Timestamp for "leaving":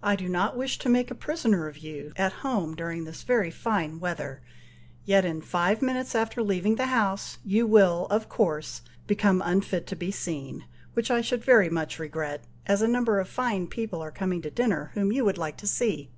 6.40-6.76